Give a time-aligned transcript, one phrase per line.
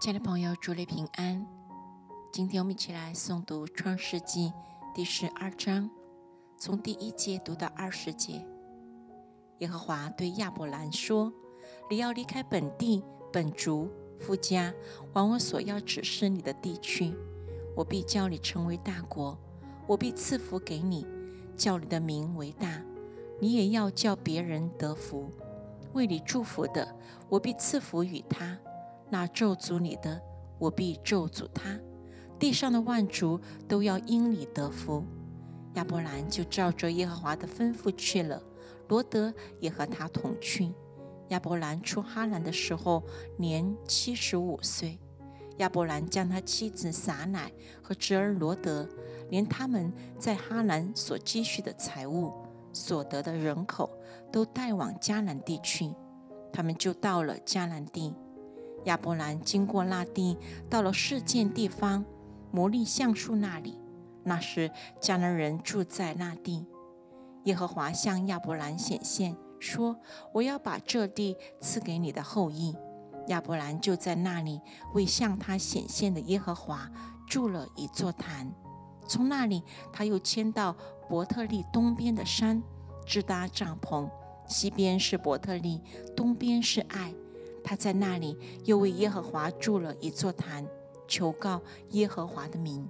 [0.00, 1.44] 亲爱的朋友，祝你平安。
[2.32, 4.50] 今天我们一起来诵读《创世纪》
[4.94, 5.90] 第十二章，
[6.56, 8.46] 从第一节读到二十节。
[9.58, 11.32] 耶和华对亚伯兰说
[11.90, 13.90] ：“你要离开本地、本族、
[14.20, 14.72] 富家，
[15.14, 17.12] 往我所要指示你的地区。
[17.74, 19.36] 我必叫你成为大国，
[19.88, 21.04] 我必赐福给你，
[21.56, 22.80] 叫你的名为大。
[23.40, 25.32] 你也要叫别人得福。
[25.92, 26.94] 为你祝福的，
[27.28, 28.56] 我必赐福与他。”
[29.10, 30.20] 那咒诅你的，
[30.58, 31.78] 我必咒诅他；
[32.38, 35.04] 地上的万族都要因你得福。
[35.74, 38.42] 亚伯兰就照着耶和华的吩咐去了，
[38.88, 40.72] 罗德也和他同去。
[41.28, 43.02] 亚伯兰出哈兰的时候
[43.36, 44.98] 年七十五岁。
[45.58, 47.52] 亚伯兰将他妻子撒乃
[47.82, 48.88] 和侄儿罗德，
[49.28, 52.32] 连他们在哈兰所积蓄的财物、
[52.72, 53.90] 所得的人口，
[54.32, 55.92] 都带往迦南地去。
[56.52, 58.14] 他们就到了迦南地。
[58.84, 60.36] 亚伯兰经过那地，
[60.70, 62.04] 到了事件地方
[62.50, 63.78] 摩利橡树那里。
[64.24, 66.66] 那时迦南人住在那地。
[67.44, 69.96] 耶和华向亚伯兰显现，说
[70.34, 72.76] ：“我要把这地赐给你的后裔。”
[73.28, 74.60] 亚伯兰就在那里
[74.94, 76.90] 为向他显现的耶和华
[77.26, 78.52] 筑了一座坛。
[79.06, 80.76] 从那里，他又迁到
[81.08, 82.62] 伯特利东边的山，
[83.06, 84.08] 支搭帐篷。
[84.46, 85.80] 西边是伯特利，
[86.16, 87.14] 东边是爱。
[87.68, 90.66] 他在那里又为耶和华筑了一座坛，
[91.06, 92.88] 求告耶和华的名。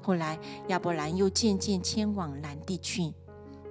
[0.00, 3.12] 后来亚伯兰又渐渐迁往南地去，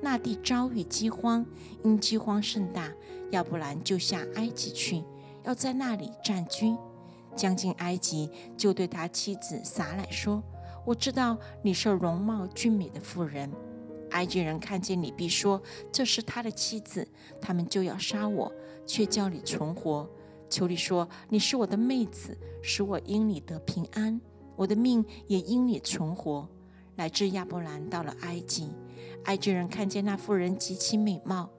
[0.04, 1.44] 那地遭遇饥荒，
[1.84, 2.94] 因饥荒甚大，
[3.32, 5.04] 亚伯兰就下埃及去，
[5.42, 6.78] 要在那里暂居。
[7.36, 10.44] 将近埃及，就对他妻子撒来说
[10.86, 13.52] ：“我知道你是容貌俊美的妇人，
[14.12, 15.60] 埃及人看见你必说
[15.92, 17.08] 这是他的妻子，
[17.42, 18.54] 他们就要杀我，
[18.86, 20.08] 却叫你存活。”
[20.50, 24.20] 求你说，你是我的妹子，使我因你得平安，
[24.56, 26.48] 我的命也因你存活。
[26.96, 28.72] 乃至亚伯兰到了埃及，
[29.26, 31.50] 埃及人看见那妇人极其美貌，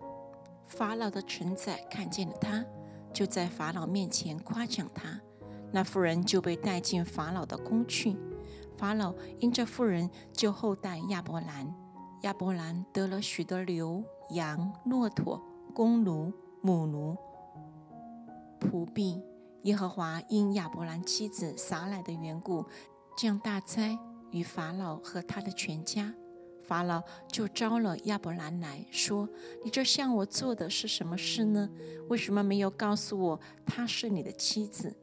[0.66, 2.64] 法老的臣宰看见了他，
[3.12, 5.20] 就在法老面前夸奖他。
[5.72, 8.16] 那妇人就被带进法老的宫去。
[8.78, 11.74] 法老因这妇人就厚待亚伯兰。
[12.22, 15.42] 亚伯兰得了许多牛羊、骆驼、
[15.74, 16.32] 公奴、
[16.62, 17.14] 母奴。
[18.76, 19.22] 不必
[19.62, 22.62] 耶和华因亚伯兰妻子撒来的缘故，
[23.16, 23.98] 降大灾
[24.32, 26.12] 与法老和他的全家。
[26.62, 29.26] 法老就招了亚伯兰来说
[29.64, 31.70] ：“你这向我做的是什么事呢？
[32.10, 34.94] 为什么没有告诉我她是你的妻子？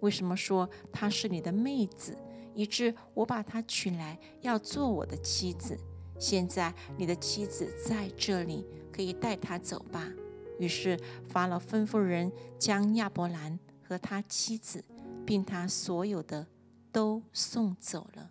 [0.00, 2.14] 为什么说她是你的妹子，
[2.54, 5.74] 以致我把她娶来要做我的妻子？
[6.18, 10.06] 现在你的妻子在这里，可以带她走吧。”
[10.62, 10.96] 于是
[11.28, 14.84] 法老吩咐人将亚伯兰和他妻子，
[15.26, 16.46] 并他所有的
[16.92, 18.30] 都送走了。